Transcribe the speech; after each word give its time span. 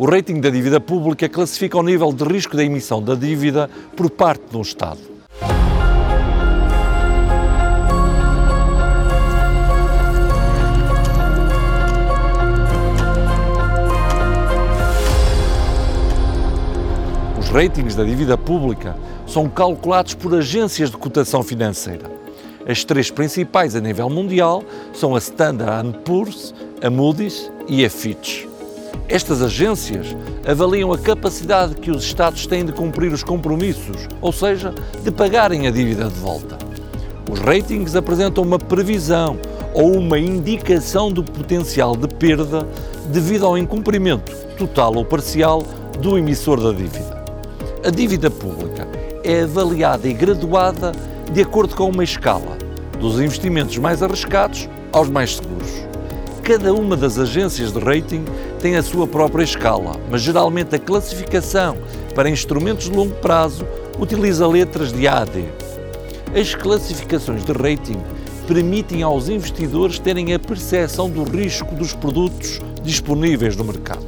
O 0.00 0.06
rating 0.06 0.40
da 0.40 0.48
dívida 0.48 0.78
pública 0.78 1.28
classifica 1.28 1.76
o 1.76 1.82
nível 1.82 2.12
de 2.12 2.22
risco 2.22 2.56
da 2.56 2.62
emissão 2.62 3.02
da 3.02 3.16
dívida 3.16 3.68
por 3.96 4.08
parte 4.08 4.56
um 4.56 4.60
Estado. 4.62 5.00
Os 17.36 17.48
ratings 17.48 17.96
da 17.96 18.04
dívida 18.04 18.38
pública 18.38 18.96
são 19.26 19.48
calculados 19.48 20.14
por 20.14 20.32
agências 20.32 20.92
de 20.92 20.96
cotação 20.96 21.42
financeira. 21.42 22.08
As 22.68 22.84
três 22.84 23.10
principais 23.10 23.74
a 23.74 23.80
nível 23.80 24.08
mundial 24.08 24.62
são 24.94 25.16
a 25.16 25.18
Standard 25.18 25.98
Poor's, 26.04 26.54
a 26.80 26.88
Moody's 26.88 27.50
e 27.66 27.84
a 27.84 27.90
Fitch. 27.90 28.47
Estas 29.08 29.42
agências 29.42 30.16
avaliam 30.46 30.92
a 30.92 30.98
capacidade 30.98 31.74
que 31.74 31.90
os 31.90 32.04
Estados 32.04 32.46
têm 32.46 32.64
de 32.64 32.72
cumprir 32.72 33.12
os 33.12 33.22
compromissos, 33.22 34.08
ou 34.20 34.32
seja, 34.32 34.74
de 35.02 35.10
pagarem 35.10 35.66
a 35.66 35.70
dívida 35.70 36.04
de 36.04 36.18
volta. 36.20 36.58
Os 37.30 37.40
ratings 37.40 37.96
apresentam 37.96 38.42
uma 38.44 38.58
previsão 38.58 39.38
ou 39.74 39.92
uma 39.96 40.18
indicação 40.18 41.10
do 41.10 41.22
potencial 41.22 41.96
de 41.96 42.08
perda 42.08 42.66
devido 43.12 43.46
ao 43.46 43.56
incumprimento, 43.56 44.34
total 44.56 44.94
ou 44.96 45.04
parcial, 45.04 45.62
do 46.00 46.16
emissor 46.16 46.60
da 46.60 46.72
dívida. 46.72 47.24
A 47.84 47.90
dívida 47.90 48.30
pública 48.30 48.88
é 49.24 49.42
avaliada 49.42 50.08
e 50.08 50.12
graduada 50.12 50.92
de 51.32 51.42
acordo 51.42 51.74
com 51.74 51.88
uma 51.88 52.04
escala, 52.04 52.56
dos 52.98 53.20
investimentos 53.20 53.76
mais 53.78 54.02
arriscados 54.02 54.68
aos 54.92 55.08
mais 55.08 55.36
seguros. 55.36 55.70
Cada 56.48 56.72
uma 56.72 56.96
das 56.96 57.18
agências 57.18 57.72
de 57.72 57.78
rating 57.78 58.24
tem 58.58 58.74
a 58.74 58.82
sua 58.82 59.06
própria 59.06 59.44
escala, 59.44 60.00
mas 60.10 60.22
geralmente 60.22 60.74
a 60.74 60.78
classificação 60.78 61.76
para 62.14 62.30
instrumentos 62.30 62.86
de 62.86 62.96
longo 62.96 63.14
prazo 63.16 63.66
utiliza 63.98 64.48
letras 64.48 64.90
de 64.90 65.06
A 65.06 65.18
a 65.18 65.24
D. 65.26 65.44
As 66.34 66.54
classificações 66.54 67.44
de 67.44 67.52
rating 67.52 68.00
permitem 68.46 69.02
aos 69.02 69.28
investidores 69.28 69.98
terem 69.98 70.32
a 70.32 70.38
percepção 70.38 71.10
do 71.10 71.22
risco 71.22 71.74
dos 71.74 71.92
produtos 71.92 72.62
disponíveis 72.82 73.54
no 73.54 73.64
mercado. 73.64 74.06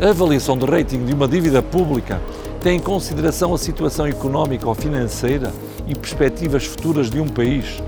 A 0.00 0.10
avaliação 0.10 0.56
de 0.56 0.66
rating 0.66 1.04
de 1.04 1.14
uma 1.14 1.26
dívida 1.26 1.60
pública 1.60 2.22
tem 2.60 2.76
em 2.76 2.80
consideração 2.80 3.52
a 3.52 3.58
situação 3.58 4.06
económica 4.06 4.68
ou 4.68 4.74
financeira 4.76 5.52
e 5.88 5.96
perspectivas 5.96 6.64
futuras 6.64 7.10
de 7.10 7.18
um 7.18 7.26
país, 7.26 7.82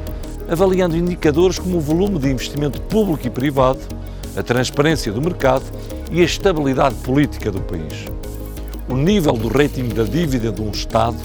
avaliando 0.49 0.97
indicadores 0.97 1.59
como 1.59 1.77
o 1.77 1.81
volume 1.81 2.19
de 2.19 2.31
investimento 2.31 2.81
público 2.83 3.27
e 3.27 3.31
privado, 3.31 3.81
a 4.37 4.43
transparência 4.43 5.13
do 5.13 5.21
mercado 5.21 5.65
e 6.11 6.21
a 6.21 6.25
estabilidade 6.25 6.95
política 6.97 7.51
do 7.51 7.61
país. 7.61 8.07
O 8.89 8.97
nível 8.97 9.35
do 9.35 9.49
rating 9.49 9.89
da 9.89 10.05
dívida 10.05 10.51
de 10.51 10.63
um 10.63 10.71
Estado 10.71 11.19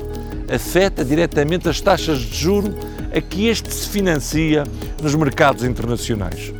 afeta 0.53 1.05
diretamente 1.05 1.69
as 1.69 1.79
taxas 1.79 2.19
de 2.19 2.35
juro 2.35 2.75
a 3.15 3.21
que 3.21 3.47
este 3.47 3.73
se 3.73 3.87
financia 3.87 4.65
nos 5.01 5.15
mercados 5.15 5.63
internacionais. 5.63 6.51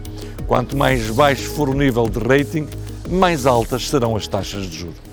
Quanto 0.48 0.78
mais 0.78 1.10
baixo 1.10 1.50
for 1.50 1.68
o 1.68 1.74
nível 1.74 2.08
de 2.08 2.20
rating, 2.20 2.68
mais 3.10 3.46
altas 3.46 3.90
serão 3.90 4.16
as 4.16 4.28
taxas 4.28 4.68
de 4.68 4.78
juro. 4.78 5.13